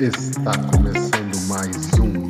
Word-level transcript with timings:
Está 0.00 0.50
começando 0.72 1.48
mais 1.48 1.76
um 2.00 2.28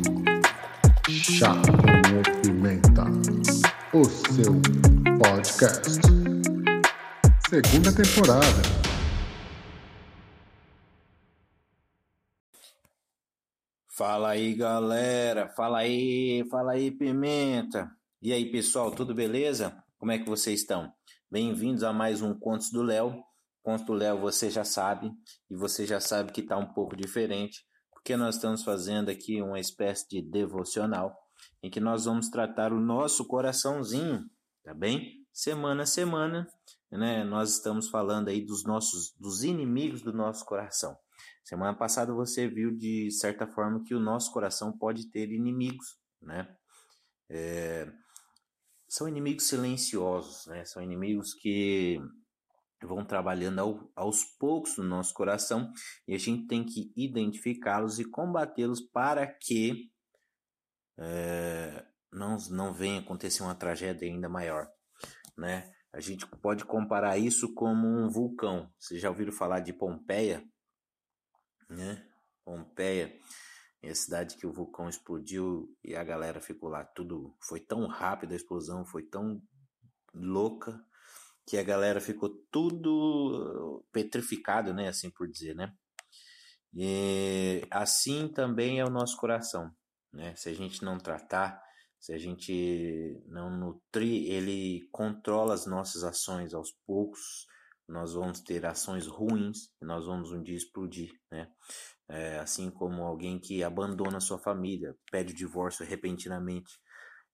Chá 1.09 1.51
com 1.51 2.41
Pimenta, 2.43 3.05
o 3.91 4.05
seu 4.05 4.53
podcast. 5.17 5.99
Segunda 7.49 7.91
temporada. 7.91 8.61
Fala 13.87 14.29
aí, 14.29 14.53
galera. 14.53 15.49
Fala 15.49 15.79
aí, 15.79 16.47
fala 16.51 16.73
aí, 16.73 16.91
Pimenta. 16.91 17.89
E 18.21 18.31
aí, 18.31 18.51
pessoal, 18.51 18.91
tudo 18.91 19.15
beleza? 19.15 19.75
Como 19.97 20.11
é 20.11 20.19
que 20.19 20.29
vocês 20.29 20.59
estão? 20.59 20.93
Bem-vindos 21.31 21.81
a 21.81 21.91
mais 21.91 22.21
um 22.21 22.37
Contos 22.37 22.69
do 22.69 22.83
Léo. 22.83 23.23
Do 23.65 23.93
Léo 23.93 24.19
você 24.19 24.51
já 24.51 24.63
sabe, 24.63 25.11
e 25.49 25.55
você 25.55 25.87
já 25.87 25.99
sabe 25.99 26.31
que 26.31 26.41
está 26.41 26.55
um 26.55 26.71
pouco 26.71 26.95
diferente, 26.95 27.65
porque 27.91 28.15
nós 28.15 28.35
estamos 28.35 28.63
fazendo 28.63 29.09
aqui 29.09 29.41
uma 29.41 29.59
espécie 29.59 30.07
de 30.07 30.21
devocional 30.21 31.17
em 31.63 31.69
que 31.71 31.79
nós 31.79 32.05
vamos 32.05 32.29
tratar 32.29 32.71
o 32.71 32.79
nosso 32.79 33.25
coraçãozinho, 33.25 34.23
tá 34.63 34.71
bem? 34.71 35.25
Semana 35.33 35.81
a 35.81 35.85
semana, 35.87 36.47
né? 36.91 37.23
Nós 37.23 37.53
estamos 37.53 37.89
falando 37.89 38.27
aí 38.27 38.45
dos 38.45 38.63
nossos 38.63 39.15
dos 39.19 39.43
inimigos 39.43 40.03
do 40.03 40.13
nosso 40.13 40.45
coração. 40.45 40.95
Semana 41.43 41.75
passada 41.75 42.13
você 42.13 42.47
viu 42.47 42.71
de 42.71 43.09
certa 43.09 43.47
forma 43.47 43.83
que 43.83 43.95
o 43.95 43.99
nosso 43.99 44.31
coração 44.31 44.77
pode 44.77 45.09
ter 45.09 45.31
inimigos, 45.31 45.97
né? 46.21 46.55
É, 47.27 47.91
são 48.87 49.07
inimigos 49.07 49.47
silenciosos, 49.47 50.45
né? 50.45 50.63
São 50.65 50.83
inimigos 50.83 51.33
que 51.33 51.99
vão 52.85 53.03
trabalhando 53.05 53.59
ao, 53.59 53.91
aos 53.95 54.23
poucos 54.23 54.77
no 54.77 54.83
nosso 54.83 55.13
coração 55.13 55.71
e 56.07 56.15
a 56.15 56.17
gente 56.17 56.47
tem 56.47 56.63
que 56.63 56.93
identificá-los 56.95 57.99
e 57.99 58.05
combatê-los 58.05 58.81
para 58.81 59.27
que 59.27 59.91
é, 60.97 61.85
não, 62.11 62.37
não 62.49 62.73
venha 62.73 62.99
acontecer 62.99 63.43
uma 63.43 63.55
tragédia 63.55 64.07
ainda 64.07 64.29
maior, 64.29 64.67
né? 65.37 65.71
A 65.91 66.01
gente 66.01 66.27
pode 66.27 66.65
comparar 66.65 67.17
isso 67.17 67.53
como 67.53 67.87
um 67.87 68.09
vulcão. 68.09 68.69
Vocês 68.77 68.99
já 68.99 69.07
ouviram 69.07 69.31
falar 69.31 69.61
de 69.61 69.71
Pompeia? 69.71 70.43
Né? 71.69 72.05
Pompeia 72.43 73.17
é 73.81 73.89
a 73.91 73.95
cidade 73.95 74.35
que 74.35 74.45
o 74.45 74.51
vulcão 74.51 74.89
explodiu 74.89 75.73
e 75.81 75.95
a 75.95 76.03
galera 76.03 76.41
ficou 76.41 76.67
lá. 76.67 76.83
Tudo 76.83 77.33
foi 77.39 77.61
tão 77.61 77.87
rápido 77.87 78.33
a 78.33 78.35
explosão, 78.35 78.85
foi 78.85 79.03
tão 79.03 79.41
louca 80.13 80.85
que 81.47 81.57
a 81.57 81.63
galera 81.63 82.01
ficou 82.01 82.29
tudo 82.51 83.85
petrificado, 83.91 84.73
né, 84.73 84.87
assim 84.87 85.11
por 85.11 85.27
dizer, 85.29 85.55
né? 85.55 85.71
E 86.73 87.65
assim 87.71 88.27
também 88.27 88.79
é 88.79 88.85
o 88.85 88.89
nosso 88.89 89.15
coração, 89.17 89.71
né? 90.11 90.35
Se 90.35 90.49
a 90.49 90.53
gente 90.53 90.83
não 90.83 90.97
tratar, 90.97 91.61
se 91.99 92.11
a 92.13 92.17
gente 92.17 93.23
não 93.27 93.49
nutrir, 93.49 94.29
ele 94.29 94.87
controla 94.91 95.53
as 95.53 95.65
nossas 95.65 96.03
ações 96.03 96.53
aos 96.53 96.73
poucos. 96.85 97.45
Nós 97.87 98.13
vamos 98.13 98.41
ter 98.41 98.65
ações 98.65 99.05
ruins, 99.05 99.69
nós 99.79 100.07
vamos 100.07 100.31
um 100.31 100.41
dia 100.41 100.57
explodir, 100.57 101.11
né? 101.31 101.47
É, 102.09 102.39
assim 102.39 102.69
como 102.69 103.03
alguém 103.03 103.39
que 103.39 103.63
abandona 103.63 104.19
sua 104.19 104.39
família, 104.39 104.95
pede 105.11 105.33
o 105.33 105.35
divórcio 105.35 105.85
repentinamente. 105.85 106.73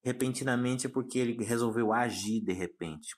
Repentinamente 0.04 0.86
é 0.86 0.90
porque 0.90 1.18
ele 1.18 1.44
resolveu 1.44 1.92
agir 1.92 2.42
de 2.42 2.52
repente 2.52 3.16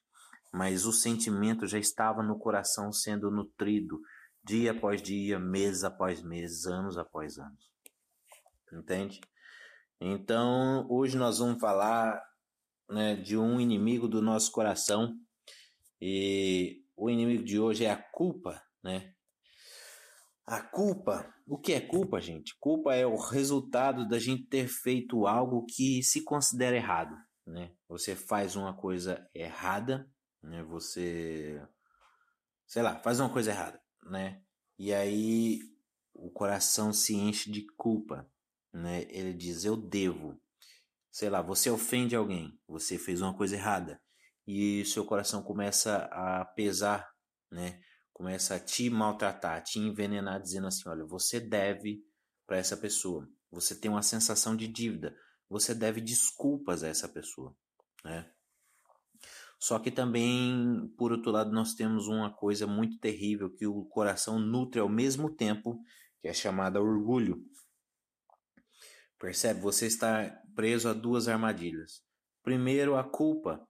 mas 0.54 0.86
o 0.86 0.92
sentimento 0.92 1.66
já 1.66 1.78
estava 1.78 2.22
no 2.22 2.38
coração 2.38 2.92
sendo 2.92 3.28
nutrido 3.28 4.00
dia 4.44 4.70
após 4.70 5.02
dia, 5.02 5.36
mês 5.36 5.82
após 5.82 6.22
mês, 6.22 6.64
anos 6.64 6.96
após 6.96 7.38
anos. 7.38 7.72
Entende? 8.72 9.20
Então, 10.00 10.86
hoje 10.88 11.16
nós 11.18 11.40
vamos 11.40 11.60
falar 11.60 12.22
né, 12.88 13.16
de 13.16 13.36
um 13.36 13.60
inimigo 13.60 14.06
do 14.06 14.22
nosso 14.22 14.52
coração. 14.52 15.18
E 16.00 16.84
o 16.96 17.10
inimigo 17.10 17.42
de 17.42 17.58
hoje 17.58 17.84
é 17.84 17.90
a 17.90 18.00
culpa, 18.12 18.62
né? 18.82 19.12
A 20.46 20.60
culpa, 20.60 21.34
o 21.48 21.58
que 21.58 21.72
é 21.72 21.80
culpa, 21.80 22.20
gente? 22.20 22.54
Culpa 22.60 22.94
é 22.94 23.04
o 23.04 23.16
resultado 23.16 24.06
da 24.06 24.20
gente 24.20 24.46
ter 24.46 24.68
feito 24.68 25.26
algo 25.26 25.64
que 25.66 26.00
se 26.02 26.22
considera 26.22 26.76
errado, 26.76 27.16
né? 27.44 27.72
Você 27.88 28.14
faz 28.14 28.54
uma 28.54 28.76
coisa 28.76 29.26
errada 29.34 30.08
né? 30.44 30.62
Você, 30.64 31.60
sei 32.66 32.82
lá, 32.82 32.98
faz 33.00 33.20
uma 33.20 33.32
coisa 33.32 33.50
errada, 33.50 33.80
né? 34.04 34.42
E 34.78 34.92
aí 34.92 35.60
o 36.12 36.30
coração 36.30 36.92
se 36.92 37.14
enche 37.14 37.50
de 37.50 37.66
culpa, 37.76 38.30
né? 38.72 39.02
Ele 39.08 39.32
diz: 39.32 39.64
eu 39.64 39.76
devo. 39.76 40.40
Sei 41.10 41.30
lá, 41.30 41.40
você 41.40 41.70
ofende 41.70 42.16
alguém, 42.16 42.58
você 42.66 42.98
fez 42.98 43.22
uma 43.22 43.36
coisa 43.36 43.54
errada 43.54 44.00
e 44.46 44.84
seu 44.84 45.04
coração 45.04 45.42
começa 45.42 46.08
a 46.10 46.44
pesar, 46.44 47.08
né? 47.50 47.80
Começa 48.12 48.56
a 48.56 48.60
te 48.60 48.90
maltratar, 48.90 49.58
a 49.58 49.60
te 49.60 49.78
envenenar, 49.78 50.40
dizendo 50.40 50.66
assim: 50.66 50.88
olha, 50.88 51.04
você 51.04 51.40
deve 51.40 52.04
para 52.46 52.58
essa 52.58 52.76
pessoa. 52.76 53.28
Você 53.50 53.74
tem 53.74 53.90
uma 53.90 54.02
sensação 54.02 54.56
de 54.56 54.66
dívida. 54.66 55.16
Você 55.48 55.74
deve 55.74 56.00
desculpas 56.00 56.82
a 56.82 56.88
essa 56.88 57.08
pessoa, 57.08 57.56
né? 58.04 58.33
Só 59.64 59.78
que 59.78 59.90
também, 59.90 60.92
por 60.94 61.10
outro 61.10 61.30
lado, 61.30 61.50
nós 61.50 61.72
temos 61.72 62.06
uma 62.06 62.30
coisa 62.30 62.66
muito 62.66 62.98
terrível 62.98 63.48
que 63.48 63.66
o 63.66 63.86
coração 63.86 64.38
nutre 64.38 64.78
ao 64.78 64.90
mesmo 64.90 65.34
tempo, 65.34 65.80
que 66.20 66.28
é 66.28 66.34
chamada 66.34 66.82
orgulho. 66.82 67.42
Percebe? 69.18 69.62
Você 69.62 69.86
está 69.86 70.38
preso 70.54 70.86
a 70.90 70.92
duas 70.92 71.28
armadilhas. 71.28 72.02
Primeiro, 72.42 72.94
a 72.94 73.02
culpa, 73.02 73.66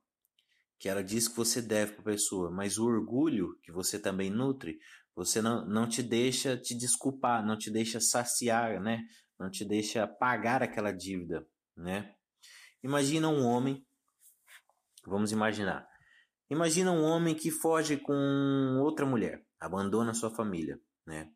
que 0.81 0.89
ela 0.89 1.01
diz 1.01 1.29
que 1.29 1.37
você 1.37 1.63
deve 1.63 1.93
para 1.93 2.01
a 2.01 2.07
pessoa, 2.07 2.51
mas 2.51 2.77
o 2.77 2.87
orgulho, 2.87 3.57
que 3.63 3.71
você 3.71 3.97
também 3.97 4.31
nutre, 4.31 4.77
você 5.15 5.41
não, 5.41 5.65
não 5.65 5.89
te 5.89 6.03
deixa 6.03 6.57
te 6.57 6.77
desculpar, 6.77 7.47
não 7.47 7.57
te 7.57 7.71
deixa 7.71 8.01
saciar, 8.01 8.83
né? 8.83 9.01
Não 9.39 9.49
te 9.49 9.65
deixa 9.65 10.09
pagar 10.09 10.61
aquela 10.61 10.91
dívida, 10.91 11.47
né? 11.77 12.17
Imagina 12.83 13.29
um 13.29 13.45
homem 13.45 13.87
Vamos 15.07 15.33
imaginar. 15.33 15.87
Imagina 16.51 16.93
um 16.93 17.03
homem 17.03 17.35
que 17.35 17.51
foge 17.51 17.97
com 17.97 18.79
outra 18.81 19.07
mulher, 19.07 19.45
abandona 19.59 20.15
sua 20.15 20.31
família, 20.31 20.79
né? 21.07 21.31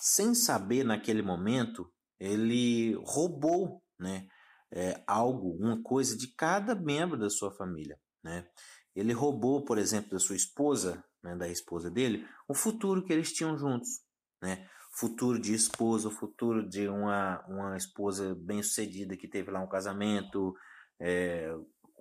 Sem 0.00 0.34
saber 0.34 0.84
naquele 0.84 1.22
momento, 1.22 1.90
ele 2.18 2.94
roubou, 3.04 3.82
né? 3.98 4.26
É, 4.72 5.02
algo, 5.06 5.56
uma 5.58 5.82
coisa 5.82 6.16
de 6.16 6.32
cada 6.34 6.74
membro 6.74 7.18
da 7.18 7.28
sua 7.28 7.50
família, 7.56 7.98
né? 8.22 8.46
Ele 8.94 9.12
roubou, 9.12 9.64
por 9.64 9.78
exemplo, 9.78 10.10
da 10.10 10.18
sua 10.18 10.36
esposa, 10.36 11.02
né, 11.22 11.36
da 11.36 11.48
esposa 11.48 11.90
dele, 11.90 12.26
o 12.48 12.54
futuro 12.54 13.04
que 13.04 13.12
eles 13.12 13.32
tinham 13.32 13.56
juntos, 13.56 14.00
né? 14.42 14.68
Futuro 14.92 15.38
de 15.38 15.54
esposa, 15.54 16.08
o 16.08 16.12
futuro 16.12 16.68
de 16.68 16.88
uma, 16.88 17.44
uma 17.46 17.76
esposa 17.76 18.34
bem-sucedida 18.34 19.16
que 19.16 19.28
teve 19.28 19.50
lá 19.50 19.60
um 19.60 19.68
casamento, 19.68 20.54
é, 21.00 21.52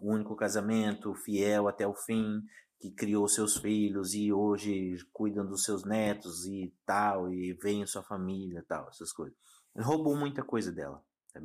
único 0.02 0.36
casamento, 0.36 1.14
fiel 1.16 1.68
até 1.68 1.88
o 1.88 1.96
fim, 1.96 2.42
que 2.80 2.92
criou 2.92 3.28
seus 3.28 3.58
filhos 3.58 4.14
e 4.14 4.32
hoje 4.32 4.98
cuidam 5.12 5.46
dos 5.46 5.64
seus 5.64 5.84
netos 5.84 6.46
e 6.46 6.74
tal, 6.86 7.32
e 7.32 7.54
vem 7.62 7.86
sua 7.86 8.04
família 8.04 8.64
tal, 8.68 8.88
essas 8.90 9.12
coisas. 9.12 9.38
Ele 9.76 9.86
roubou 9.86 10.16
muita 10.16 10.44
coisa 10.44 10.72
dela. 10.72 11.04
Tá 11.34 11.42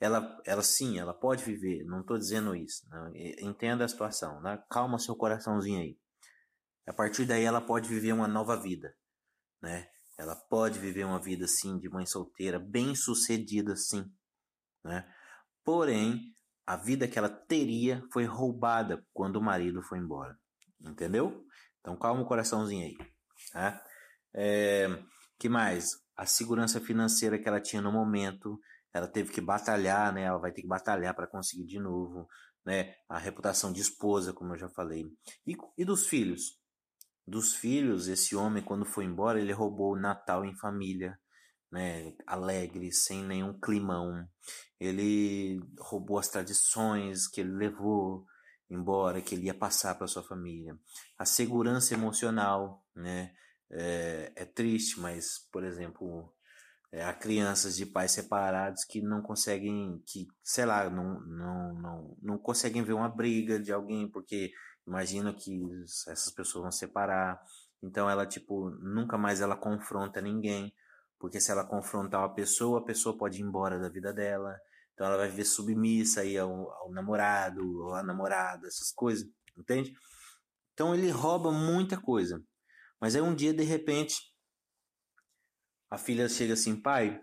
ela, 0.00 0.40
ela 0.46 0.62
sim, 0.62 0.98
ela 0.98 1.12
pode 1.12 1.44
viver, 1.44 1.84
não 1.84 2.00
estou 2.00 2.16
dizendo 2.16 2.56
isso, 2.56 2.86
entenda 3.40 3.84
a 3.84 3.88
situação, 3.88 4.40
né? 4.40 4.62
calma 4.70 4.98
seu 4.98 5.14
coraçãozinho 5.14 5.80
aí. 5.80 5.98
A 6.86 6.94
partir 6.94 7.26
daí 7.26 7.44
ela 7.44 7.60
pode 7.60 7.88
viver 7.88 8.12
uma 8.12 8.26
nova 8.26 8.56
vida, 8.56 8.96
né? 9.60 9.86
Ela 10.18 10.34
pode 10.34 10.78
viver 10.78 11.04
uma 11.04 11.20
vida 11.20 11.46
sim 11.46 11.78
de 11.78 11.88
mãe 11.90 12.06
solteira, 12.06 12.58
bem 12.58 12.94
sucedida 12.94 13.76
sim, 13.76 14.10
né? 14.82 15.06
Porém, 15.62 16.34
a 16.68 16.76
vida 16.76 17.08
que 17.08 17.18
ela 17.18 17.30
teria 17.30 18.04
foi 18.12 18.26
roubada 18.26 19.02
quando 19.14 19.36
o 19.36 19.42
marido 19.42 19.82
foi 19.82 19.98
embora. 19.98 20.36
Entendeu? 20.78 21.46
Então 21.80 21.96
calma 21.96 22.20
o 22.20 22.26
coraçãozinho 22.26 22.84
aí. 22.84 22.94
Tá? 23.50 23.82
É, 24.34 24.86
que 25.38 25.48
mais? 25.48 25.86
A 26.14 26.26
segurança 26.26 26.78
financeira 26.78 27.38
que 27.38 27.48
ela 27.48 27.58
tinha 27.58 27.80
no 27.80 27.90
momento, 27.90 28.60
ela 28.92 29.08
teve 29.08 29.32
que 29.32 29.40
batalhar, 29.40 30.12
né? 30.12 30.24
Ela 30.24 30.36
vai 30.38 30.52
ter 30.52 30.60
que 30.60 30.68
batalhar 30.68 31.14
para 31.14 31.26
conseguir 31.26 31.64
de 31.64 31.80
novo, 31.80 32.28
né? 32.66 32.92
A 33.08 33.16
reputação 33.16 33.72
de 33.72 33.80
esposa, 33.80 34.34
como 34.34 34.52
eu 34.52 34.58
já 34.58 34.68
falei. 34.68 35.06
E, 35.46 35.56
e 35.78 35.86
dos 35.86 36.06
filhos? 36.06 36.60
Dos 37.26 37.54
filhos, 37.54 38.08
esse 38.08 38.36
homem, 38.36 38.62
quando 38.62 38.84
foi 38.84 39.06
embora, 39.06 39.40
ele 39.40 39.52
roubou 39.52 39.94
o 39.94 39.98
Natal 39.98 40.44
em 40.44 40.54
família, 40.54 41.18
né, 41.70 42.14
alegre, 42.26 42.92
sem 42.92 43.22
nenhum 43.22 43.58
climão. 43.58 44.26
Ele 44.80 45.60
roubou 45.78 46.18
as 46.18 46.28
tradições 46.28 47.26
que 47.26 47.40
ele 47.40 47.52
levou 47.52 48.24
embora, 48.70 49.22
que 49.22 49.34
ele 49.34 49.46
ia 49.46 49.54
passar 49.54 49.94
para 49.94 50.06
sua 50.06 50.22
família. 50.22 50.78
A 51.18 51.24
segurança 51.24 51.94
emocional, 51.94 52.84
né, 52.94 53.32
é, 53.70 54.32
é, 54.36 54.44
triste, 54.44 55.00
mas, 55.00 55.38
por 55.50 55.64
exemplo, 55.64 56.32
é, 56.92 57.04
a 57.04 57.12
crianças 57.12 57.76
de 57.76 57.86
pais 57.86 58.12
separados 58.12 58.84
que 58.84 59.00
não 59.00 59.22
conseguem, 59.22 60.02
que, 60.06 60.26
sei 60.42 60.64
lá, 60.64 60.88
não, 60.88 61.20
não, 61.20 61.74
não, 61.74 62.16
não 62.22 62.38
conseguem 62.38 62.82
ver 62.82 62.94
uma 62.94 63.08
briga 63.08 63.58
de 63.58 63.72
alguém, 63.72 64.10
porque 64.10 64.52
imagina 64.86 65.34
que 65.34 65.62
essas 66.08 66.30
pessoas 66.32 66.62
vão 66.62 66.72
separar. 66.72 67.40
Então 67.82 68.08
ela, 68.08 68.26
tipo, 68.26 68.70
nunca 68.70 69.16
mais 69.16 69.40
ela 69.40 69.56
confronta 69.56 70.20
ninguém, 70.20 70.72
porque 71.18 71.40
se 71.40 71.50
ela 71.50 71.64
confrontar 71.64 72.20
uma 72.20 72.34
pessoa, 72.34 72.80
a 72.80 72.84
pessoa 72.84 73.16
pode 73.16 73.40
ir 73.40 73.42
embora 73.42 73.78
da 73.78 73.88
vida 73.88 74.12
dela. 74.12 74.58
Então 74.94 75.06
ela 75.06 75.16
vai 75.16 75.28
viver 75.28 75.44
submissa 75.44 76.20
aí 76.22 76.36
ao, 76.36 76.70
ao 76.70 76.90
namorado, 76.90 77.60
ou 77.84 77.94
à 77.94 78.02
namorada, 78.02 78.66
essas 78.66 78.92
coisas, 78.92 79.28
entende? 79.56 79.92
Então 80.72 80.94
ele 80.94 81.10
rouba 81.10 81.50
muita 81.52 82.00
coisa. 82.00 82.42
Mas 83.00 83.14
aí 83.14 83.22
um 83.22 83.34
dia, 83.34 83.52
de 83.52 83.62
repente, 83.62 84.16
a 85.90 85.96
filha 85.96 86.28
chega 86.28 86.54
assim, 86.54 86.80
pai, 86.80 87.20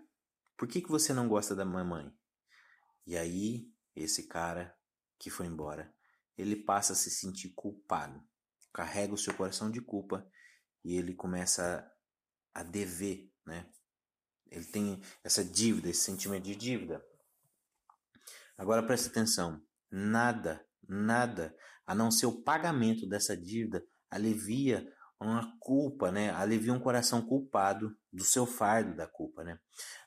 por 0.56 0.66
que, 0.66 0.80
que 0.80 0.88
você 0.88 1.12
não 1.12 1.28
gosta 1.28 1.54
da 1.54 1.64
mamãe? 1.64 2.10
E 3.06 3.16
aí, 3.16 3.70
esse 3.94 4.26
cara 4.26 4.74
que 5.18 5.30
foi 5.30 5.46
embora, 5.46 5.94
ele 6.36 6.56
passa 6.56 6.92
a 6.92 6.96
se 6.96 7.10
sentir 7.10 7.50
culpado, 7.54 8.22
carrega 8.72 9.14
o 9.14 9.18
seu 9.18 9.34
coração 9.34 9.70
de 9.70 9.80
culpa 9.80 10.26
e 10.84 10.96
ele 10.96 11.14
começa 11.14 11.90
a 12.54 12.62
dever, 12.62 13.30
né? 13.44 13.70
Ele 14.50 14.64
tem 14.64 15.00
essa 15.22 15.44
dívida, 15.44 15.88
esse 15.88 16.02
sentimento 16.02 16.44
de 16.44 16.54
dívida. 16.54 17.04
Agora 18.56 18.82
preste 18.82 19.08
atenção, 19.08 19.60
nada, 19.90 20.64
nada, 20.88 21.54
a 21.86 21.94
não 21.94 22.10
ser 22.10 22.26
o 22.26 22.42
pagamento 22.42 23.06
dessa 23.06 23.36
dívida, 23.36 23.84
alivia 24.10 24.86
uma 25.20 25.56
culpa, 25.60 26.10
né? 26.10 26.30
Alivia 26.30 26.72
um 26.72 26.80
coração 26.80 27.22
culpado 27.22 27.96
do 28.12 28.24
seu 28.24 28.46
fardo 28.46 28.94
da 28.94 29.06
culpa, 29.06 29.42
né? 29.42 29.58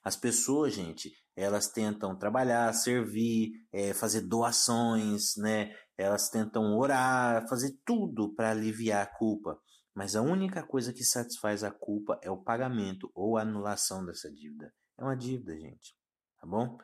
As 0.03 0.15
pessoas, 0.15 0.73
gente, 0.73 1.11
elas 1.35 1.67
tentam 1.69 2.17
trabalhar, 2.17 2.71
servir, 2.73 3.51
é, 3.71 3.93
fazer 3.93 4.21
doações, 4.21 5.35
né? 5.37 5.75
Elas 5.97 6.29
tentam 6.29 6.77
orar, 6.77 7.47
fazer 7.47 7.77
tudo 7.85 8.33
para 8.35 8.51
aliviar 8.51 9.03
a 9.03 9.17
culpa. 9.17 9.59
Mas 9.93 10.15
a 10.15 10.21
única 10.21 10.63
coisa 10.63 10.93
que 10.93 11.03
satisfaz 11.03 11.63
a 11.63 11.71
culpa 11.71 12.19
é 12.21 12.29
o 12.29 12.41
pagamento 12.41 13.11
ou 13.13 13.37
a 13.37 13.41
anulação 13.41 14.05
dessa 14.05 14.31
dívida. 14.31 14.73
É 14.97 15.03
uma 15.03 15.15
dívida, 15.15 15.57
gente. 15.57 15.95
Tá 16.39 16.47
bom? 16.47 16.77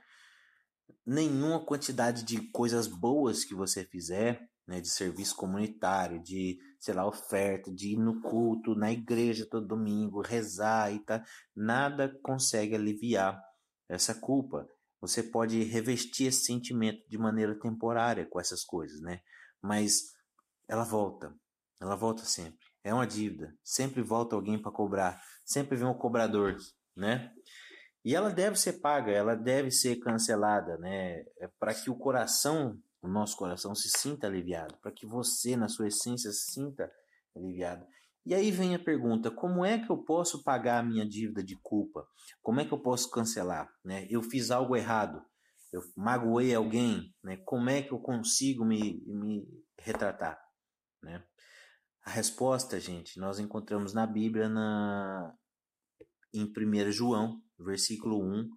Nenhuma 1.05 1.63
quantidade 1.65 2.23
de 2.23 2.49
coisas 2.51 2.87
boas 2.87 3.45
que 3.45 3.55
você 3.55 3.85
fizer 3.85 4.49
né, 4.67 4.81
de 4.81 4.89
serviço 4.89 5.35
comunitário, 5.35 6.21
de, 6.21 6.57
sei 6.79 6.93
lá, 6.93 7.07
oferta, 7.07 7.71
de 7.71 7.93
ir 7.93 7.97
no 7.97 8.21
culto, 8.21 8.75
na 8.75 8.91
igreja 8.91 9.47
todo 9.49 9.67
domingo, 9.67 10.21
rezar 10.21 10.91
e 10.91 10.99
tal, 10.99 11.21
nada 11.55 12.17
consegue 12.23 12.75
aliviar 12.75 13.39
essa 13.87 14.15
culpa. 14.15 14.67
Você 14.99 15.21
pode 15.21 15.61
revestir 15.63 16.27
esse 16.27 16.45
sentimento 16.45 17.07
de 17.07 17.17
maneira 17.17 17.57
temporária 17.59 18.25
com 18.25 18.39
essas 18.39 18.63
coisas, 18.63 18.99
né? 19.01 19.21
Mas 19.61 20.13
ela 20.67 20.83
volta, 20.83 21.33
ela 21.79 21.95
volta 21.95 22.23
sempre. 22.23 22.65
É 22.85 22.93
uma 22.93 23.05
dívida, 23.05 23.53
sempre 23.63 24.01
volta 24.01 24.35
alguém 24.35 24.61
para 24.61 24.71
cobrar, 24.71 25.19
sempre 25.43 25.75
vem 25.75 25.87
um 25.87 25.93
cobrador, 25.93 26.55
né? 26.95 27.33
E 28.03 28.15
ela 28.15 28.29
deve 28.29 28.55
ser 28.57 28.73
paga, 28.73 29.11
ela 29.11 29.35
deve 29.35 29.71
ser 29.71 29.95
cancelada, 29.95 30.77
né? 30.77 31.25
É 31.39 31.49
para 31.59 31.73
que 31.73 31.89
o 31.89 31.95
coração 31.95 32.79
o 33.05 33.07
nosso 33.07 33.37
coração 33.37 33.75
se 33.75 33.89
sinta 33.89 34.27
aliviado, 34.27 34.75
para 34.81 34.91
que 34.91 35.05
você, 35.05 35.55
na 35.55 35.67
sua 35.67 35.87
essência, 35.87 36.31
se 36.31 36.51
sinta 36.51 36.91
aliviado. 37.35 37.85
E 38.25 38.33
aí 38.33 38.51
vem 38.51 38.73
a 38.73 38.79
pergunta: 38.79 39.29
como 39.29 39.63
é 39.63 39.77
que 39.77 39.91
eu 39.91 39.97
posso 39.97 40.43
pagar 40.43 40.79
a 40.79 40.83
minha 40.83 41.07
dívida 41.07 41.43
de 41.43 41.55
culpa? 41.61 42.07
Como 42.41 42.59
é 42.59 42.65
que 42.65 42.71
eu 42.71 42.79
posso 42.79 43.09
cancelar? 43.11 43.71
Né? 43.83 44.07
Eu 44.09 44.23
fiz 44.23 44.49
algo 44.49 44.75
errado, 44.75 45.23
eu 45.71 45.81
magoei 45.95 46.53
alguém, 46.53 47.13
né? 47.23 47.37
como 47.45 47.69
é 47.69 47.81
que 47.81 47.91
eu 47.91 47.99
consigo 47.99 48.65
me, 48.65 49.03
me 49.05 49.47
retratar? 49.79 50.39
Né? 51.03 51.23
A 52.05 52.11
resposta, 52.11 52.79
gente, 52.79 53.19
nós 53.19 53.39
encontramos 53.39 53.91
na 53.91 54.05
Bíblia 54.05 54.47
na, 54.47 55.35
em 56.31 56.45
1 56.45 56.91
João, 56.91 57.41
versículo 57.57 58.23
1, 58.23 58.49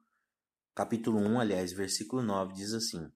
capítulo 0.74 1.18
1, 1.18 1.40
aliás, 1.40 1.72
versículo 1.72 2.22
9, 2.22 2.52
diz 2.52 2.74
assim: 2.74 3.10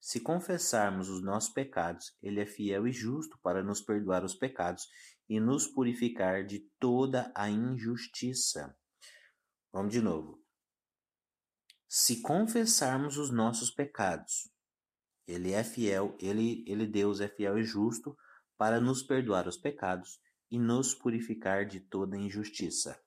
se 0.00 0.20
confessarmos 0.20 1.08
os 1.08 1.22
nossos 1.22 1.52
pecados, 1.52 2.16
Ele 2.22 2.40
é 2.40 2.46
fiel 2.46 2.86
e 2.86 2.92
justo 2.92 3.38
para 3.42 3.62
nos 3.62 3.80
perdoar 3.80 4.24
os 4.24 4.34
pecados 4.34 4.88
e 5.28 5.40
nos 5.40 5.66
purificar 5.66 6.44
de 6.44 6.60
toda 6.78 7.32
a 7.34 7.50
injustiça. 7.50 8.76
Vamos 9.72 9.92
de 9.92 10.00
novo. 10.00 10.40
Se 11.88 12.22
confessarmos 12.22 13.16
os 13.16 13.30
nossos 13.30 13.70
pecados, 13.70 14.48
Ele 15.26 15.52
é 15.52 15.64
fiel, 15.64 16.16
Ele, 16.20 16.64
Ele 16.66 16.86
Deus 16.86 17.20
é 17.20 17.28
fiel 17.28 17.58
e 17.58 17.64
justo 17.64 18.16
para 18.56 18.80
nos 18.80 19.02
perdoar 19.02 19.46
os 19.46 19.56
pecados 19.56 20.20
e 20.50 20.58
nos 20.58 20.94
purificar 20.94 21.66
de 21.66 21.80
toda 21.80 22.16
injustiça. 22.16 22.98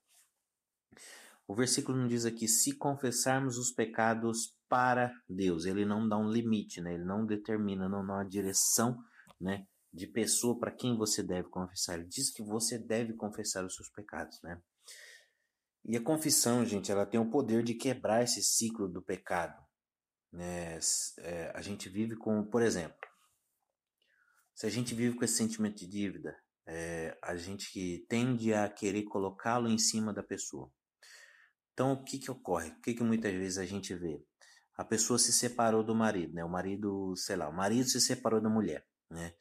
O 1.47 1.55
versículo 1.55 1.97
não 1.97 2.07
diz 2.07 2.25
aqui 2.25 2.47
se 2.47 2.77
confessarmos 2.77 3.57
os 3.57 3.71
pecados 3.71 4.55
para 4.67 5.11
Deus. 5.27 5.65
Ele 5.65 5.83
não 5.83 6.07
dá 6.07 6.15
um 6.15 6.29
limite, 6.29 6.79
né? 6.79 6.93
Ele 6.93 7.05
não 7.05 7.25
determina, 7.25 7.89
não 7.89 8.05
dá 8.05 8.13
uma 8.13 8.23
direção, 8.23 8.97
né? 9.41 9.65
De 9.91 10.05
pessoa 10.05 10.59
para 10.59 10.71
quem 10.71 10.95
você 10.95 11.23
deve 11.23 11.49
confessar. 11.49 11.95
Ele 11.95 12.07
diz 12.07 12.31
que 12.31 12.43
você 12.43 12.77
deve 12.77 13.13
confessar 13.13 13.65
os 13.65 13.75
seus 13.75 13.89
pecados, 13.89 14.39
né? 14.43 14.61
E 15.85 15.97
a 15.97 16.03
confissão, 16.03 16.63
gente, 16.63 16.91
ela 16.91 17.05
tem 17.05 17.19
o 17.19 17.31
poder 17.31 17.63
de 17.63 17.73
quebrar 17.73 18.23
esse 18.23 18.43
ciclo 18.43 18.87
do 18.87 19.01
pecado. 19.01 19.59
Né? 20.31 20.77
É, 21.19 21.51
a 21.55 21.61
gente 21.61 21.89
vive 21.89 22.15
com, 22.15 22.43
por 22.43 22.61
exemplo, 22.61 23.08
se 24.59 24.65
a 24.65 24.69
gente 24.69 24.94
vive 24.94 25.15
com 25.15 25.23
esse 25.23 25.38
sentimento 25.38 25.77
de 25.77 25.88
dívida, 25.88 26.35
é, 26.67 27.17
a 27.23 27.35
gente 27.35 28.06
tende 28.09 28.53
a 28.53 28.67
querer 28.67 29.03
colocá-lo 29.03 29.69
em 29.69 29.77
cima 29.77 30.11
da 30.11 30.21
pessoa. 30.21 30.69
Então, 31.71 31.94
o 31.94 32.03
que, 32.03 32.19
que 32.19 32.29
ocorre? 32.29 32.71
O 32.71 32.81
que, 32.81 32.94
que 32.94 33.03
muitas 33.03 33.31
vezes 33.33 33.57
a 33.57 33.65
gente 33.65 33.95
vê? 33.95 34.21
a 34.79 34.85
pessoa 34.85 35.19
se 35.19 35.33
separou 35.33 35.83
do 35.83 35.94
marido, 35.94 36.33
né? 36.33 36.41
O 36.41 36.47
marido, 36.47 37.13
sei 37.17 37.35
lá, 37.35 37.50
o 37.50 37.53
marido 37.53 37.89
se 37.89 38.00
separou 38.00 38.39
da 38.39 38.50
mulher, 38.50 38.88
né? 39.09 39.33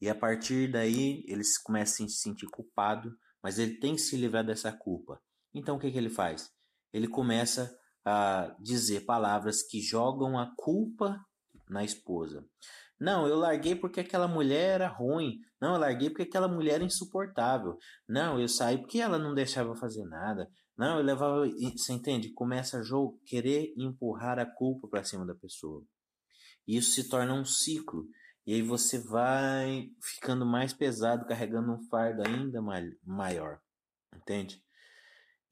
E 0.00 0.08
a 0.08 0.14
partir 0.14 0.72
daí 0.72 1.22
ele 1.28 1.42
começa 1.62 2.02
a 2.02 2.08
se 2.08 2.16
sentir 2.16 2.46
culpado, 2.46 3.14
mas 3.42 3.58
ele 3.58 3.78
tem 3.78 3.94
que 3.94 4.00
se 4.00 4.16
livrar 4.16 4.42
dessa 4.42 4.72
culpa. 4.72 5.20
Então 5.52 5.76
o 5.76 5.78
que, 5.78 5.90
que 5.90 5.98
ele 5.98 6.08
faz? 6.08 6.50
Ele 6.94 7.06
começa 7.06 7.78
a 8.06 8.56
dizer 8.58 9.04
palavras 9.04 9.62
que 9.62 9.82
jogam 9.82 10.38
a 10.38 10.50
culpa 10.56 11.22
na 11.68 11.84
esposa. 11.84 12.42
Não, 12.98 13.26
eu 13.26 13.36
larguei 13.36 13.74
porque 13.74 14.00
aquela 14.00 14.26
mulher 14.26 14.74
era 14.76 14.88
ruim. 14.88 15.38
Não, 15.60 15.74
eu 15.74 15.80
larguei 15.80 16.08
porque 16.08 16.22
aquela 16.22 16.48
mulher 16.48 16.76
era 16.76 16.84
insuportável. 16.84 17.76
Não, 18.08 18.40
eu 18.40 18.48
saí 18.48 18.78
porque 18.78 19.00
ela 19.00 19.18
não 19.18 19.34
deixava 19.34 19.70
eu 19.70 19.76
fazer 19.76 20.04
nada. 20.04 20.50
Não, 20.76 20.98
eu 20.98 21.04
levava. 21.04 21.46
Você 21.76 21.92
entende? 21.92 22.32
Começa 22.32 22.78
a 22.78 22.82
jogo, 22.82 23.20
querer 23.26 23.74
empurrar 23.76 24.38
a 24.38 24.46
culpa 24.46 24.88
para 24.88 25.04
cima 25.04 25.26
da 25.26 25.34
pessoa. 25.34 25.84
E 26.66 26.76
isso 26.76 26.92
se 26.92 27.08
torna 27.08 27.34
um 27.34 27.44
ciclo. 27.44 28.06
E 28.46 28.54
aí 28.54 28.62
você 28.62 28.98
vai 28.98 29.90
ficando 30.00 30.46
mais 30.46 30.72
pesado, 30.72 31.26
carregando 31.26 31.72
um 31.72 31.82
fardo 31.88 32.22
ainda 32.26 32.60
maior. 33.04 33.60
Entende? 34.14 34.62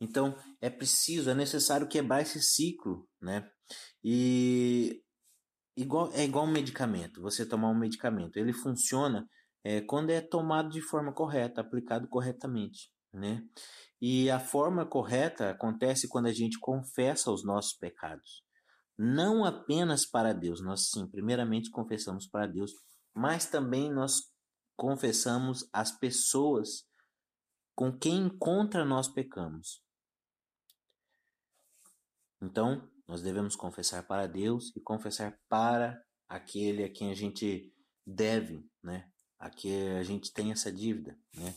Então 0.01 0.37
é 0.61 0.71
preciso, 0.71 1.31
é 1.31 1.35
necessário 1.35 1.89
quebrar 1.89 2.23
esse 2.23 2.41
ciclo, 2.41 3.09
né? 3.21 3.49
E 4.03 5.03
igual, 5.76 6.12
é 6.12 6.25
igual 6.25 6.45
um 6.45 6.50
medicamento. 6.50 7.21
Você 7.23 7.47
tomar 7.47 7.69
um 7.69 7.78
medicamento, 7.78 8.37
ele 8.37 8.52
funciona 8.52 9.28
é, 9.62 9.81
quando 9.81 10.11
é 10.11 10.21
tomado 10.21 10.69
de 10.71 10.81
forma 10.81 11.12
correta, 11.12 11.61
aplicado 11.61 12.09
corretamente, 12.09 12.90
né? 13.12 13.43
E 14.00 14.31
a 14.31 14.38
forma 14.38 14.85
correta 14.85 15.50
acontece 15.50 16.09
quando 16.09 16.26
a 16.26 16.33
gente 16.33 16.59
confessa 16.59 17.31
os 17.31 17.45
nossos 17.45 17.75
pecados. 17.75 18.43
Não 18.99 19.45
apenas 19.45 20.07
para 20.07 20.33
Deus, 20.33 20.61
nós 20.62 20.90
sim, 20.90 21.09
primeiramente 21.09 21.71
confessamos 21.71 22.28
para 22.28 22.47
Deus, 22.47 22.73
mas 23.14 23.47
também 23.47 23.90
nós 23.90 24.31
confessamos 24.76 25.69
as 25.73 25.97
pessoas 25.99 26.87
com 27.75 27.97
quem 27.97 28.28
contra 28.28 28.85
nós 28.85 29.09
pecamos. 29.09 29.83
Então, 32.40 32.88
nós 33.06 33.23
devemos 33.23 33.54
confessar 33.54 34.02
para 34.06 34.26
Deus 34.26 34.73
e 34.75 34.80
confessar 34.80 35.38
para 35.49 36.02
aquele 36.28 36.84
a 36.84 36.88
quem 36.88 37.11
a 37.11 37.14
gente 37.14 37.73
deve, 38.06 38.66
né? 38.82 39.08
A 39.38 39.50
que 39.50 39.88
a 39.99 40.02
gente 40.02 40.32
tem 40.32 40.52
essa 40.52 40.73
dívida, 40.73 41.16
né? 41.34 41.54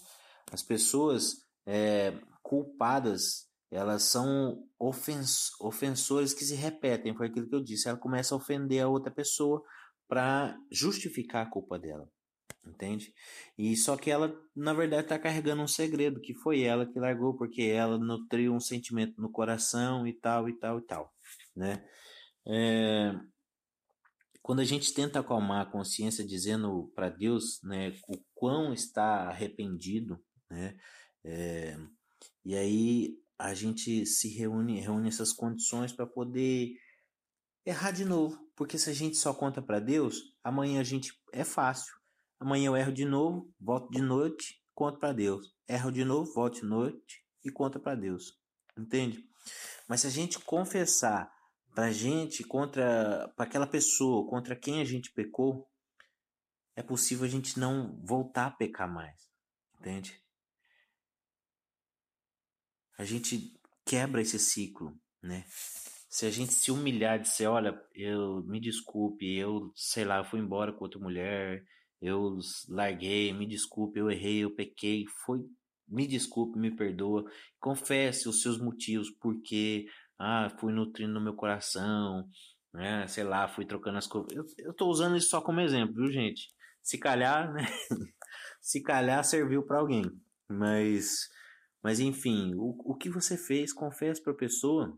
As 0.51 0.61
pessoas 0.61 1.45
é, 1.65 2.13
culpadas, 2.41 3.47
elas 3.71 4.03
são 4.03 4.65
ofens 4.79 5.51
ofensores 5.59 6.33
que 6.33 6.45
se 6.45 6.55
repetem, 6.55 7.15
foi 7.15 7.27
aquilo 7.27 7.47
que 7.47 7.55
eu 7.55 7.63
disse. 7.63 7.87
Ela 7.87 7.97
começa 7.97 8.33
a 8.33 8.37
ofender 8.37 8.81
a 8.81 8.87
outra 8.87 9.11
pessoa 9.11 9.63
para 10.07 10.57
justificar 10.71 11.45
a 11.45 11.49
culpa 11.49 11.77
dela, 11.77 12.09
entende? 12.65 13.13
E 13.57 13.75
só 13.75 13.97
que 13.97 14.09
ela, 14.09 14.33
na 14.55 14.73
verdade, 14.73 15.03
está 15.03 15.19
carregando 15.19 15.61
um 15.61 15.67
segredo, 15.67 16.21
que 16.21 16.33
foi 16.33 16.63
ela 16.63 16.85
que 16.85 16.99
largou, 16.99 17.35
porque 17.35 17.63
ela 17.63 17.97
nutriu 17.97 18.53
um 18.53 18.59
sentimento 18.59 19.19
no 19.21 19.29
coração 19.29 20.07
e 20.07 20.13
tal, 20.13 20.47
e 20.47 20.53
tal, 20.53 20.79
e 20.79 20.81
tal, 20.83 21.13
né? 21.55 21.85
É... 22.45 23.13
Quando 24.41 24.61
a 24.61 24.65
gente 24.65 24.93
tenta 24.93 25.19
acalmar 25.19 25.61
a 25.61 25.69
consciência 25.69 26.25
dizendo 26.25 26.91
para 26.95 27.09
Deus, 27.09 27.61
né, 27.63 27.89
o 28.07 28.17
quão 28.33 28.73
está 28.73 29.27
arrependido, 29.27 30.23
né? 30.49 30.77
É... 31.23 31.77
E 32.45 32.55
aí 32.55 33.17
a 33.37 33.53
gente 33.53 34.05
se 34.05 34.29
reúne, 34.29 34.79
reúne 34.79 35.09
essas 35.09 35.33
condições 35.33 35.91
para 35.91 36.07
poder 36.07 36.73
errar 37.65 37.91
de 37.91 38.05
novo, 38.05 38.39
porque 38.55 38.77
se 38.77 38.89
a 38.89 38.93
gente 38.93 39.17
só 39.17 39.33
conta 39.33 39.61
para 39.61 39.79
Deus, 39.79 40.33
amanhã 40.43 40.79
a 40.79 40.83
gente 40.83 41.13
é 41.33 41.43
fácil. 41.43 41.93
Amanhã 42.39 42.67
eu 42.67 42.77
erro 42.77 42.93
de 42.93 43.03
novo, 43.03 43.53
volto 43.59 43.89
de 43.91 44.01
noite, 44.01 44.63
conto 44.73 44.99
para 44.99 45.11
Deus. 45.11 45.53
Erro 45.67 45.91
de 45.91 46.05
novo, 46.05 46.31
volto 46.33 46.61
de 46.61 46.65
noite 46.65 47.25
e 47.43 47.51
conta 47.51 47.79
para 47.79 47.95
Deus. 47.95 48.39
Entende? 48.77 49.27
Mas 49.87 50.01
se 50.01 50.07
a 50.07 50.09
gente 50.09 50.39
confessar 50.39 51.31
pra 51.73 51.91
gente 51.91 52.43
contra 52.43 53.31
para 53.35 53.45
aquela 53.45 53.67
pessoa, 53.67 54.29
contra 54.29 54.55
quem 54.55 54.81
a 54.81 54.85
gente 54.85 55.11
pecou, 55.11 55.67
é 56.75 56.83
possível 56.83 57.25
a 57.25 57.29
gente 57.29 57.59
não 57.59 57.99
voltar 58.03 58.47
a 58.47 58.51
pecar 58.51 58.91
mais. 58.91 59.15
Entende? 59.79 60.19
A 62.97 63.05
gente 63.05 63.53
quebra 63.85 64.21
esse 64.21 64.39
ciclo, 64.39 64.99
né? 65.21 65.45
Se 66.09 66.25
a 66.25 66.31
gente 66.31 66.53
se 66.53 66.71
humilhar, 66.71 67.19
dizer, 67.19 67.47
olha, 67.47 67.79
eu 67.93 68.43
me 68.43 68.59
desculpe, 68.59 69.35
eu, 69.35 69.71
sei 69.75 70.03
lá, 70.03 70.17
eu 70.17 70.25
fui 70.25 70.39
embora 70.39 70.73
com 70.73 70.83
outra 70.83 70.99
mulher, 70.99 71.63
eu 72.01 72.39
larguei, 72.69 73.31
me 73.33 73.45
desculpe, 73.45 73.99
eu 73.99 74.09
errei, 74.09 74.43
eu 74.43 74.55
pequei, 74.55 75.05
foi, 75.25 75.45
me 75.87 76.07
desculpe, 76.07 76.59
me 76.59 76.75
perdoa, 76.75 77.25
confesse 77.59 78.27
os 78.27 78.41
seus 78.41 78.59
motivos, 78.59 79.09
porque, 79.09 79.87
ah, 80.19 80.49
fui 80.59 80.73
nutrindo 80.73 81.13
no 81.13 81.21
meu 81.21 81.33
coração, 81.33 82.27
né, 82.73 83.07
sei 83.07 83.23
lá, 83.23 83.47
fui 83.47 83.65
trocando 83.65 83.97
as 83.97 84.07
coisas, 84.07 84.31
eu, 84.33 84.45
eu 84.59 84.73
tô 84.73 84.87
usando 84.87 85.17
isso 85.17 85.29
só 85.29 85.41
como 85.41 85.61
exemplo, 85.61 85.95
viu, 85.95 86.11
gente? 86.11 86.49
Se 86.83 86.97
calhar, 86.97 87.51
né, 87.53 87.65
se 88.61 88.81
calhar 88.81 89.23
serviu 89.23 89.63
para 89.63 89.79
alguém, 89.79 90.03
mas, 90.49 91.29
mas 91.81 91.99
enfim, 91.99 92.53
o, 92.55 92.75
o 92.91 92.95
que 92.95 93.09
você 93.09 93.37
fez, 93.37 93.73
confesse 93.73 94.21
para 94.21 94.33
a 94.33 94.37
pessoa, 94.37 94.97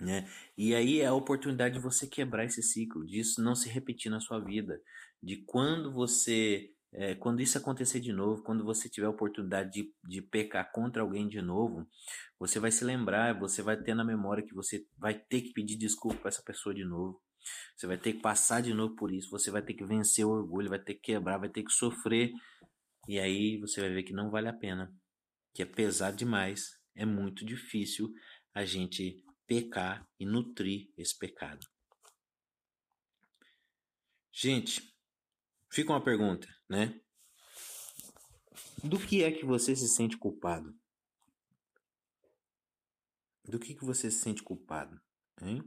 né? 0.00 0.26
E 0.56 0.74
aí 0.74 1.00
é 1.00 1.06
a 1.06 1.14
oportunidade 1.14 1.74
de 1.74 1.80
você 1.80 2.06
quebrar 2.06 2.44
esse 2.44 2.62
ciclo, 2.62 3.04
disso 3.04 3.42
não 3.42 3.54
se 3.54 3.68
repetir 3.68 4.10
na 4.10 4.20
sua 4.20 4.40
vida, 4.40 4.80
de 5.22 5.36
quando 5.44 5.92
você, 5.92 6.70
é, 6.92 7.14
quando 7.14 7.40
isso 7.40 7.56
acontecer 7.56 8.00
de 8.00 8.12
novo, 8.12 8.42
quando 8.42 8.64
você 8.64 8.88
tiver 8.88 9.06
a 9.06 9.10
oportunidade 9.10 9.70
de, 9.70 9.94
de 10.04 10.20
pecar 10.20 10.70
contra 10.72 11.02
alguém 11.02 11.28
de 11.28 11.40
novo, 11.40 11.88
você 12.38 12.58
vai 12.58 12.72
se 12.72 12.84
lembrar, 12.84 13.38
você 13.38 13.62
vai 13.62 13.80
ter 13.80 13.94
na 13.94 14.04
memória 14.04 14.44
que 14.44 14.54
você 14.54 14.84
vai 14.98 15.14
ter 15.14 15.42
que 15.42 15.52
pedir 15.52 15.76
desculpa 15.76 16.18
para 16.18 16.28
essa 16.28 16.42
pessoa 16.42 16.74
de 16.74 16.84
novo. 16.84 17.22
Você 17.76 17.86
vai 17.86 17.96
ter 17.96 18.14
que 18.14 18.20
passar 18.20 18.60
de 18.60 18.74
novo 18.74 18.94
por 18.96 19.12
isso, 19.12 19.30
você 19.30 19.50
vai 19.50 19.62
ter 19.62 19.74
que 19.74 19.84
vencer 19.84 20.24
o 20.26 20.30
orgulho, 20.30 20.68
vai 20.68 20.78
ter 20.78 20.94
que 20.94 21.12
quebrar, 21.12 21.38
vai 21.38 21.48
ter 21.48 21.62
que 21.62 21.72
sofrer. 21.72 22.32
E 23.08 23.18
aí 23.18 23.58
você 23.58 23.80
vai 23.80 23.90
ver 23.90 24.02
que 24.02 24.12
não 24.12 24.30
vale 24.30 24.48
a 24.48 24.52
pena, 24.52 24.92
que 25.54 25.62
é 25.62 25.66
pesado 25.66 26.16
demais, 26.16 26.78
é 26.94 27.06
muito 27.06 27.44
difícil 27.44 28.12
a 28.52 28.64
gente 28.64 29.24
pecar 29.46 30.06
e 30.18 30.26
nutrir 30.26 30.90
esse 30.96 31.16
pecado. 31.16 31.66
Gente, 34.32 34.89
fica 35.70 35.92
uma 35.92 36.02
pergunta, 36.02 36.48
né? 36.68 37.00
Do 38.82 38.98
que 38.98 39.22
é 39.22 39.30
que 39.30 39.44
você 39.44 39.76
se 39.76 39.88
sente 39.88 40.16
culpado? 40.16 40.74
Do 43.44 43.58
que, 43.58 43.74
que 43.74 43.84
você 43.84 44.10
se 44.10 44.20
sente 44.20 44.42
culpado? 44.42 45.00
Hein? 45.40 45.62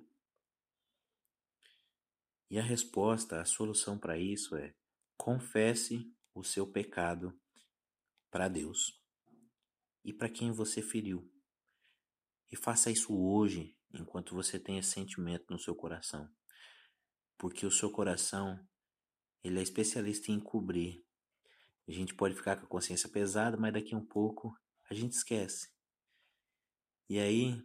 E 2.49 2.59
a 2.59 2.63
resposta, 2.63 3.41
a 3.41 3.45
solução 3.45 3.97
para 3.97 4.17
isso 4.17 4.55
é: 4.55 4.75
confesse 5.17 6.11
o 6.33 6.43
seu 6.43 6.67
pecado 6.67 7.39
para 8.29 8.47
Deus 8.47 9.01
e 10.03 10.13
para 10.13 10.29
quem 10.29 10.51
você 10.51 10.81
feriu. 10.81 11.31
E 12.51 12.55
faça 12.55 12.91
isso 12.91 13.15
hoje, 13.15 13.75
enquanto 13.91 14.35
você 14.35 14.59
tem 14.59 14.77
esse 14.77 14.91
sentimento 14.91 15.45
no 15.49 15.59
seu 15.59 15.75
coração. 15.75 16.29
Porque 17.37 17.65
o 17.65 17.71
seu 17.71 17.89
coração, 17.91 18.59
ele 19.43 19.59
é 19.59 19.63
especialista 19.63 20.31
em 20.31 20.39
cobrir. 20.39 21.03
A 21.87 21.91
gente 21.91 22.13
pode 22.13 22.35
ficar 22.35 22.55
com 22.55 22.65
a 22.65 22.69
consciência 22.69 23.09
pesada, 23.09 23.57
mas 23.57 23.73
daqui 23.73 23.93
a 23.93 23.97
um 23.97 24.05
pouco 24.05 24.57
a 24.89 24.93
gente 24.93 25.13
esquece. 25.13 25.69
E 27.09 27.19
aí 27.19 27.61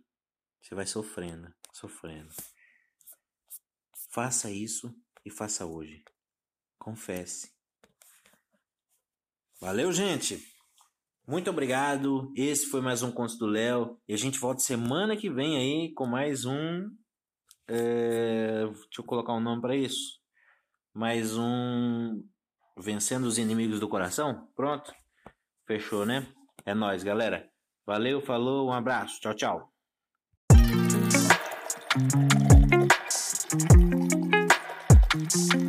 você 0.60 0.74
vai 0.74 0.86
sofrendo, 0.86 1.54
sofrendo. 1.72 2.34
Faça 4.10 4.50
isso 4.50 4.94
e 5.24 5.30
faça 5.30 5.64
hoje. 5.64 6.02
Confesse. 6.78 7.52
Valeu, 9.60 9.92
gente! 9.92 10.58
Muito 11.26 11.50
obrigado. 11.50 12.32
Esse 12.34 12.66
foi 12.66 12.80
mais 12.80 13.02
um 13.02 13.12
Conto 13.12 13.36
do 13.36 13.46
Léo. 13.46 14.00
E 14.08 14.14
a 14.14 14.16
gente 14.16 14.38
volta 14.38 14.60
semana 14.60 15.16
que 15.16 15.28
vem 15.28 15.58
aí 15.58 15.92
com 15.92 16.06
mais 16.06 16.46
um. 16.46 16.88
É, 17.68 18.64
deixa 18.64 19.00
eu 19.00 19.04
colocar 19.04 19.34
um 19.34 19.40
nome 19.40 19.60
para 19.60 19.76
isso 19.76 20.17
mais 20.98 21.38
um 21.38 22.24
vencendo 22.76 23.26
os 23.26 23.38
inimigos 23.38 23.78
do 23.78 23.88
coração. 23.88 24.48
Pronto. 24.56 24.92
Fechou, 25.64 26.04
né? 26.04 26.26
É 26.66 26.74
nós, 26.74 27.04
galera. 27.04 27.48
Valeu, 27.86 28.20
falou, 28.20 28.68
um 28.68 28.72
abraço. 28.72 29.20
Tchau, 29.20 29.34
tchau. 29.34 29.72
Thank 35.20 35.54
you. 35.54 35.67